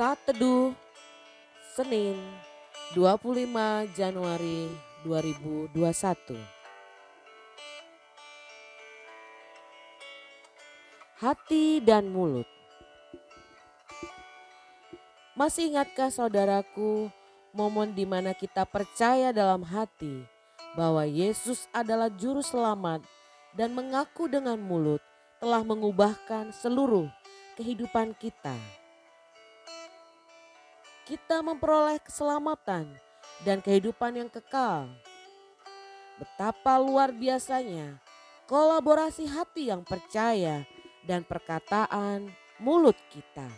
Saat 0.00 0.16
Teduh 0.24 0.72
Senin 1.76 2.16
25 2.96 3.36
Januari 3.92 4.72
2021 5.04 6.40
Hati 11.20 11.84
dan 11.84 12.08
mulut 12.08 12.48
Masih 15.36 15.68
ingatkah 15.68 16.08
saudaraku 16.08 17.12
momen 17.52 17.92
di 17.92 18.08
mana 18.08 18.32
kita 18.32 18.64
percaya 18.64 19.36
dalam 19.36 19.60
hati 19.60 20.24
bahwa 20.80 21.04
Yesus 21.04 21.68
adalah 21.76 22.08
juru 22.08 22.40
selamat 22.40 23.04
dan 23.52 23.76
mengaku 23.76 24.32
dengan 24.32 24.56
mulut 24.64 25.04
telah 25.44 25.60
mengubahkan 25.60 26.56
seluruh 26.56 27.04
kehidupan 27.60 28.16
kita. 28.16 28.79
Kita 31.10 31.42
memperoleh 31.42 31.98
keselamatan 32.06 32.86
dan 33.42 33.58
kehidupan 33.58 34.14
yang 34.14 34.30
kekal. 34.30 34.86
Betapa 36.22 36.78
luar 36.78 37.10
biasanya 37.10 37.98
kolaborasi 38.46 39.26
hati 39.26 39.74
yang 39.74 39.82
percaya 39.82 40.62
dan 41.02 41.26
perkataan 41.26 42.30
mulut 42.62 42.94
kita. 43.10 43.50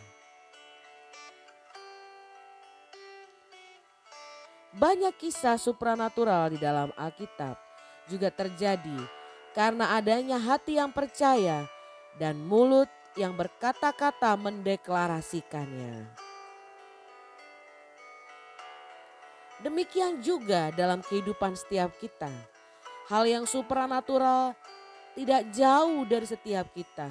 Banyak 4.73 5.13
kisah 5.21 5.61
supranatural 5.61 6.49
di 6.49 6.57
dalam 6.57 6.89
Alkitab 6.97 7.53
juga 8.09 8.33
terjadi 8.33 8.97
karena 9.53 9.93
adanya 9.93 10.41
hati 10.41 10.81
yang 10.81 10.89
percaya 10.89 11.69
dan 12.17 12.41
mulut 12.41 12.89
yang 13.13 13.37
berkata-kata 13.37 14.33
mendeklarasikannya. 14.41 16.32
Demikian 19.63 20.19
juga 20.19 20.75
dalam 20.75 20.99
kehidupan 20.99 21.55
setiap 21.55 21.95
kita. 21.95 22.27
Hal 23.07 23.23
yang 23.23 23.47
supranatural 23.47 24.51
tidak 25.15 25.47
jauh 25.55 26.03
dari 26.03 26.27
setiap 26.27 26.67
kita. 26.75 27.07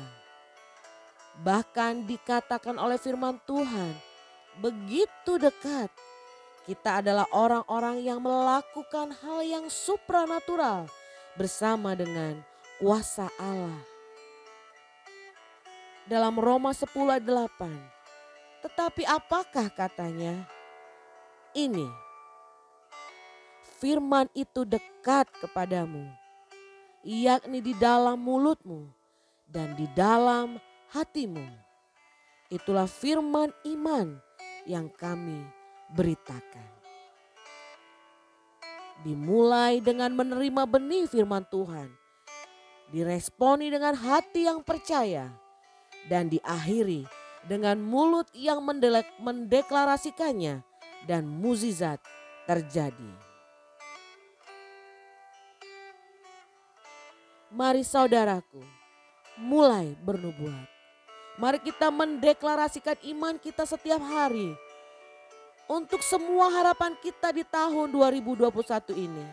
Bahkan 1.40 2.04
dikatakan 2.04 2.76
oleh 2.76 3.00
firman 3.00 3.40
Tuhan, 3.48 3.96
begitu 4.60 5.40
dekat 5.40 5.88
kita 6.68 7.00
adalah 7.00 7.24
orang-orang 7.32 8.04
yang 8.04 8.20
melakukan 8.20 9.16
hal 9.24 9.40
yang 9.40 9.66
supranatural 9.72 10.86
bersama 11.40 11.96
dengan 11.96 12.44
kuasa 12.76 13.32
Allah. 13.40 13.80
Dalam 16.04 16.36
Roma 16.36 16.76
10 16.76 16.92
ayat 17.08 17.24
8. 17.24 18.62
Tetapi 18.62 19.02
apakah 19.08 19.72
katanya? 19.72 20.44
Ini. 21.56 22.11
Firman 23.82 24.30
itu 24.30 24.62
dekat 24.62 25.26
kepadamu. 25.42 26.06
Yakni 27.02 27.58
di 27.58 27.74
dalam 27.74 28.14
mulutmu 28.14 28.86
dan 29.50 29.74
di 29.74 29.90
dalam 29.90 30.54
hatimu. 30.94 31.42
Itulah 32.46 32.86
firman 32.86 33.50
iman 33.66 34.22
yang 34.70 34.86
kami 34.86 35.42
beritakan 35.98 36.62
dimulai 39.02 39.82
dengan 39.82 40.14
menerima 40.14 40.62
benih 40.62 41.10
firman 41.10 41.42
Tuhan, 41.50 41.90
diresponi 42.94 43.66
dengan 43.66 43.98
hati 43.98 44.46
yang 44.46 44.62
percaya, 44.62 45.26
dan 46.06 46.30
diakhiri 46.30 47.02
dengan 47.50 47.82
mulut 47.82 48.30
yang 48.30 48.62
mendeklarasikannya 49.18 50.62
dan 51.10 51.26
muzizat 51.26 51.98
terjadi. 52.46 53.31
Mari 57.52 57.84
saudaraku, 57.84 58.64
mulai 59.36 59.92
bernubuat. 60.00 60.64
Mari 61.36 61.60
kita 61.60 61.92
mendeklarasikan 61.92 62.96
iman 63.12 63.36
kita 63.36 63.68
setiap 63.68 64.00
hari 64.00 64.56
untuk 65.68 66.00
semua 66.00 66.48
harapan 66.48 66.96
kita 67.04 67.28
di 67.28 67.44
tahun 67.44 67.92
2021 67.92 68.48
ini. 68.96 69.26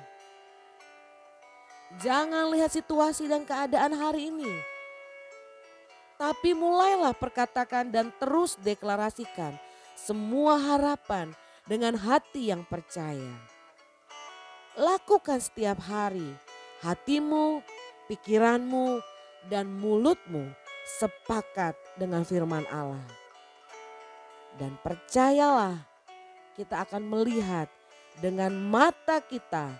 Jangan 2.03 2.51
lihat 2.51 2.75
situasi 2.75 3.31
dan 3.31 3.47
keadaan 3.47 3.95
hari 3.95 4.27
ini. 4.27 4.51
Tapi 6.19 6.51
mulailah 6.51 7.15
perkatakan 7.15 7.87
dan 7.87 8.11
terus 8.19 8.59
deklarasikan 8.59 9.55
semua 9.95 10.59
harapan 10.59 11.31
dengan 11.63 11.95
hati 11.95 12.51
yang 12.51 12.67
percaya. 12.67 13.31
Lakukan 14.75 15.39
setiap 15.39 15.79
hari 15.87 16.35
hatimu, 16.83 17.63
pikiranmu, 18.09 18.99
dan 19.47 19.69
mulutmu 19.71 20.51
sepakat 20.99 21.77
dengan 21.95 22.25
firman 22.25 22.65
Allah. 22.67 23.05
Dan 24.57 24.75
percayalah 24.81 25.79
kita 26.57 26.83
akan 26.83 27.05
melihat 27.07 27.71
dengan 28.19 28.51
mata 28.51 29.23
kita 29.23 29.71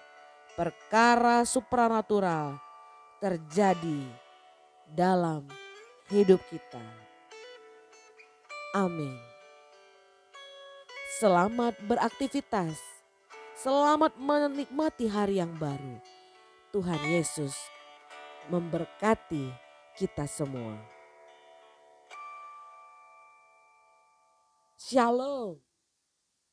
perkara 0.56 1.44
supranatural 1.44 2.56
terjadi 3.20 4.08
dalam 4.88 5.44
hidup 6.08 6.40
kita. 6.48 6.80
Amin. 8.78 9.18
Selamat 11.20 11.76
beraktivitas. 11.84 12.80
Selamat 13.60 14.16
menikmati 14.16 15.12
hari 15.12 15.44
yang 15.44 15.52
baru. 15.60 16.00
Tuhan 16.72 17.02
Yesus 17.12 17.58
memberkati 18.48 19.52
kita 20.00 20.24
semua. 20.24 20.80
Shalom. 24.80 25.69